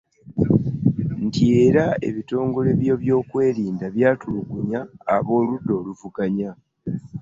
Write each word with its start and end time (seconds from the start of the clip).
Nti 1.25 1.43
era 1.65 1.85
ebitongole 2.07 2.69
by'ebyokwerinda 2.79 3.85
byatulugunya 3.95 4.79
ab'oludda 5.15 5.71
oluvuganya 5.79 6.51